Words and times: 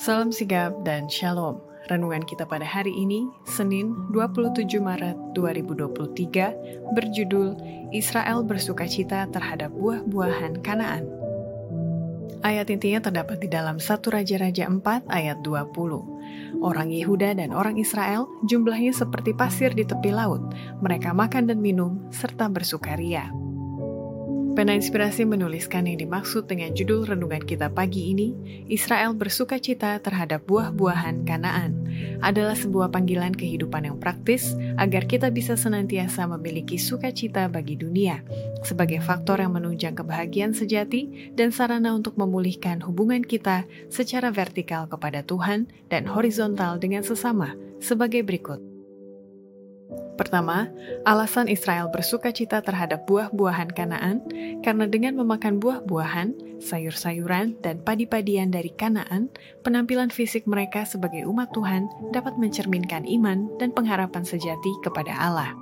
Salam 0.00 0.32
sigap 0.32 0.80
dan 0.80 1.12
shalom. 1.12 1.60
Renungan 1.92 2.24
kita 2.24 2.48
pada 2.48 2.64
hari 2.64 2.88
ini, 2.88 3.28
Senin 3.44 3.92
27 4.16 4.80
Maret 4.80 5.36
2023, 5.36 6.96
berjudul 6.96 7.52
Israel 7.92 8.40
bersukacita 8.40 9.28
terhadap 9.28 9.68
buah-buahan 9.76 10.64
Kanaan. 10.64 11.04
Ayat 12.40 12.72
intinya 12.72 13.04
terdapat 13.12 13.44
di 13.44 13.52
dalam 13.52 13.76
1 13.76 14.00
Raja-Raja 14.00 14.72
4 14.72 15.04
ayat 15.12 15.44
20. 15.44 15.68
Orang 16.64 16.88
Yehuda 16.88 17.36
dan 17.36 17.52
orang 17.52 17.76
Israel 17.76 18.24
jumlahnya 18.48 18.96
seperti 18.96 19.36
pasir 19.36 19.76
di 19.76 19.84
tepi 19.84 20.16
laut. 20.16 20.40
Mereka 20.80 21.12
makan 21.12 21.52
dan 21.52 21.60
minum 21.60 22.08
serta 22.08 22.48
bersukaria. 22.48 23.28
Pena 24.50 24.74
Inspirasi 24.74 25.22
menuliskan 25.22 25.86
yang 25.86 26.02
dimaksud 26.02 26.50
dengan 26.50 26.74
judul 26.74 27.06
renungan 27.06 27.46
kita 27.46 27.70
pagi 27.70 28.10
ini, 28.10 28.34
Israel 28.66 29.14
bersuka 29.14 29.62
cita 29.62 30.02
terhadap 30.02 30.42
buah-buahan 30.50 31.22
Kanaan, 31.22 31.86
adalah 32.18 32.58
sebuah 32.58 32.90
panggilan 32.90 33.30
kehidupan 33.30 33.86
yang 33.86 33.96
praktis 34.02 34.58
agar 34.74 35.06
kita 35.06 35.30
bisa 35.30 35.54
senantiasa 35.54 36.26
memiliki 36.26 36.82
sukacita 36.82 37.46
bagi 37.46 37.78
dunia, 37.78 38.26
sebagai 38.66 38.98
faktor 38.98 39.38
yang 39.38 39.54
menunjang 39.54 39.94
kebahagiaan 39.94 40.50
sejati 40.50 41.32
dan 41.38 41.54
sarana 41.54 41.94
untuk 41.94 42.18
memulihkan 42.18 42.82
hubungan 42.82 43.22
kita 43.22 43.70
secara 43.86 44.34
vertikal 44.34 44.90
kepada 44.90 45.22
Tuhan 45.22 45.70
dan 45.94 46.10
horizontal 46.10 46.82
dengan 46.82 47.06
sesama, 47.06 47.54
sebagai 47.78 48.26
berikut. 48.26 48.69
Pertama, 50.20 50.68
alasan 51.08 51.48
Israel 51.48 51.88
bersuka 51.88 52.28
cita 52.28 52.60
terhadap 52.60 53.08
buah-buahan 53.08 53.72
Kanaan 53.72 54.20
karena 54.60 54.84
dengan 54.84 55.16
memakan 55.16 55.56
buah-buahan, 55.56 56.60
sayur-sayuran, 56.60 57.56
dan 57.64 57.80
padi-padian 57.80 58.52
dari 58.52 58.68
Kanaan, 58.76 59.32
penampilan 59.64 60.12
fisik 60.12 60.44
mereka 60.44 60.84
sebagai 60.84 61.24
umat 61.24 61.56
Tuhan 61.56 61.88
dapat 62.12 62.36
mencerminkan 62.36 63.08
iman 63.08 63.48
dan 63.56 63.72
pengharapan 63.72 64.20
sejati 64.20 64.76
kepada 64.84 65.16
Allah. 65.16 65.56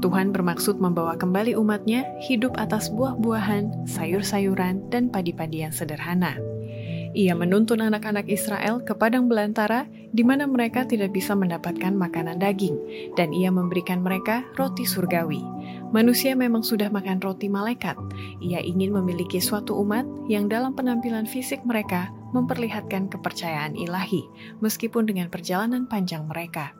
Tuhan 0.00 0.32
bermaksud 0.32 0.80
membawa 0.80 1.12
kembali 1.20 1.52
umatnya 1.52 2.08
hidup 2.24 2.56
atas 2.56 2.88
buah-buahan, 2.96 3.84
sayur-sayuran, 3.84 4.88
dan 4.88 5.12
padi-padian 5.12 5.68
sederhana. 5.68 6.40
Ia 7.14 7.38
menuntun 7.38 7.78
anak-anak 7.78 8.26
Israel 8.26 8.82
ke 8.82 8.90
padang 8.90 9.30
belantara 9.30 9.86
di 10.10 10.26
mana 10.26 10.50
mereka 10.50 10.82
tidak 10.82 11.14
bisa 11.14 11.38
mendapatkan 11.38 11.94
makanan 11.94 12.42
daging, 12.42 12.74
dan 13.14 13.30
ia 13.30 13.54
memberikan 13.54 14.02
mereka 14.02 14.42
roti 14.58 14.82
surgawi. 14.82 15.38
Manusia 15.94 16.34
memang 16.34 16.66
sudah 16.66 16.90
makan 16.90 17.22
roti 17.22 17.46
malaikat. 17.46 17.94
Ia 18.42 18.58
ingin 18.58 18.90
memiliki 18.90 19.38
suatu 19.38 19.78
umat 19.78 20.02
yang 20.26 20.50
dalam 20.50 20.74
penampilan 20.74 21.26
fisik 21.26 21.62
mereka 21.62 22.10
memperlihatkan 22.34 23.06
kepercayaan 23.06 23.78
ilahi, 23.78 24.26
meskipun 24.58 25.06
dengan 25.06 25.30
perjalanan 25.30 25.86
panjang 25.86 26.26
mereka. 26.26 26.74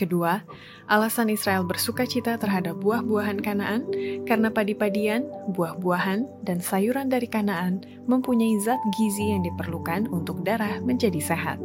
Kedua, 0.00 0.40
alasan 0.88 1.28
Israel 1.28 1.68
bersuka 1.68 2.08
cita 2.08 2.40
terhadap 2.40 2.80
buah-buahan 2.80 3.38
Kanaan 3.44 3.86
karena 4.24 4.48
padi-padian, 4.48 5.28
buah-buahan, 5.52 6.48
dan 6.48 6.58
sayuran 6.58 7.12
dari 7.12 7.28
Kanaan 7.28 7.84
mempunyai 8.08 8.56
zat 8.64 8.80
gizi 8.96 9.30
yang 9.36 9.44
diperlukan 9.44 10.08
untuk 10.08 10.40
darah 10.42 10.80
menjadi 10.80 11.20
sehat. 11.20 11.60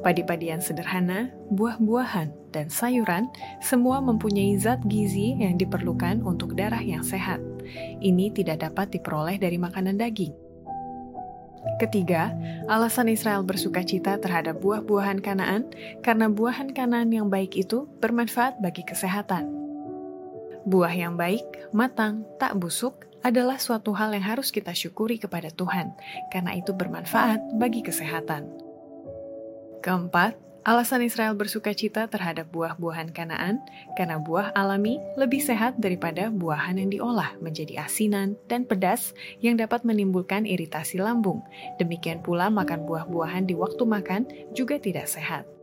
Padi-padian 0.00 0.62
sederhana, 0.62 1.28
buah-buahan, 1.52 2.54
dan 2.54 2.72
sayuran 2.72 3.28
semua 3.60 4.00
mempunyai 4.00 4.56
zat 4.56 4.80
gizi 4.88 5.36
yang 5.36 5.60
diperlukan 5.60 6.24
untuk 6.24 6.56
darah 6.56 6.80
yang 6.80 7.04
sehat. 7.04 7.42
Ini 8.00 8.32
tidak 8.32 8.64
dapat 8.64 8.94
diperoleh 8.94 9.36
dari 9.36 9.60
makanan 9.60 10.00
daging. 10.00 10.47
Ketiga, 11.78 12.34
alasan 12.70 13.10
Israel 13.10 13.42
bersuka 13.42 13.82
cita 13.82 14.18
terhadap 14.18 14.58
buah-buahan 14.62 15.22
Kanaan 15.22 15.70
karena 16.02 16.30
buahan 16.30 16.74
Kanaan 16.74 17.10
yang 17.10 17.30
baik 17.30 17.54
itu 17.58 17.86
bermanfaat 17.98 18.58
bagi 18.62 18.82
kesehatan. 18.86 19.50
Buah 20.68 20.92
yang 20.92 21.14
baik, 21.16 21.72
matang, 21.72 22.28
tak 22.36 22.58
busuk 22.58 23.08
adalah 23.22 23.58
suatu 23.58 23.90
hal 23.94 24.14
yang 24.14 24.26
harus 24.26 24.54
kita 24.54 24.70
syukuri 24.74 25.18
kepada 25.18 25.50
Tuhan, 25.50 25.94
karena 26.30 26.54
itu 26.54 26.70
bermanfaat 26.70 27.58
bagi 27.58 27.82
kesehatan. 27.82 28.46
Keempat, 29.82 30.38
Alasan 30.68 31.00
Israel 31.00 31.32
bersuka 31.32 31.72
cita 31.72 32.04
terhadap 32.12 32.52
buah-buahan 32.52 33.16
Kanaan 33.16 33.64
karena 33.96 34.20
buah 34.20 34.52
alami 34.52 35.00
lebih 35.16 35.40
sehat 35.40 35.80
daripada 35.80 36.28
buahan 36.28 36.76
yang 36.76 36.92
diolah 36.92 37.40
menjadi 37.40 37.88
asinan 37.88 38.36
dan 38.52 38.68
pedas 38.68 39.16
yang 39.40 39.56
dapat 39.56 39.80
menimbulkan 39.88 40.44
iritasi 40.44 41.00
lambung. 41.00 41.40
Demikian 41.80 42.20
pula 42.20 42.52
makan 42.52 42.84
buah-buahan 42.84 43.48
di 43.48 43.56
waktu 43.56 43.80
makan 43.80 44.28
juga 44.52 44.76
tidak 44.76 45.08
sehat. 45.08 45.57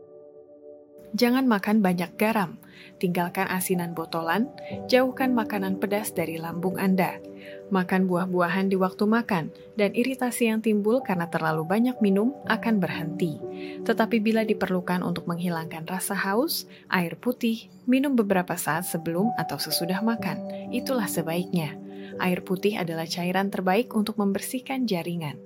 Jangan 1.14 1.46
makan 1.46 1.84
banyak 1.84 2.18
garam, 2.18 2.58
tinggalkan 2.98 3.46
asinan 3.46 3.94
botolan, 3.94 4.50
jauhkan 4.90 5.30
makanan 5.36 5.78
pedas 5.78 6.10
dari 6.10 6.40
lambung 6.40 6.80
Anda. 6.80 7.22
Makan 7.70 8.10
buah-buahan 8.10 8.70
di 8.70 8.76
waktu 8.78 9.06
makan, 9.06 9.54
dan 9.78 9.94
iritasi 9.94 10.50
yang 10.50 10.62
timbul 10.62 11.02
karena 11.02 11.30
terlalu 11.30 11.62
banyak 11.62 11.98
minum 12.02 12.34
akan 12.50 12.82
berhenti. 12.82 13.38
Tetapi 13.86 14.18
bila 14.18 14.42
diperlukan 14.42 15.06
untuk 15.06 15.30
menghilangkan 15.30 15.86
rasa 15.86 16.18
haus, 16.18 16.66
air 16.90 17.14
putih, 17.14 17.70
minum 17.86 18.18
beberapa 18.18 18.58
saat 18.58 18.86
sebelum 18.86 19.30
atau 19.38 19.62
sesudah 19.62 20.02
makan. 20.02 20.70
Itulah 20.74 21.06
sebaiknya. 21.06 21.78
Air 22.18 22.42
putih 22.42 22.80
adalah 22.80 23.06
cairan 23.06 23.52
terbaik 23.52 23.94
untuk 23.94 24.18
membersihkan 24.18 24.88
jaringan. 24.88 25.38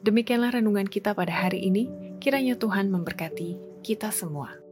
Demikianlah 0.00 0.58
renungan 0.58 0.88
kita 0.88 1.12
pada 1.12 1.46
hari 1.46 1.68
ini. 1.68 1.86
Kiranya 2.20 2.56
Tuhan 2.56 2.88
memberkati 2.88 3.69
kita 3.80 4.12
semua. 4.12 4.69